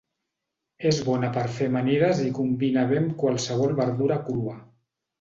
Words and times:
És 0.91 1.01
bona 1.09 1.29
per 1.35 1.43
fer 1.59 1.69
amanides 1.73 2.23
i 2.25 2.33
combina 2.39 2.89
bé 2.95 3.01
amb 3.05 3.17
qualsevol 3.23 3.81
verdura 3.85 4.23
crua. 4.31 4.61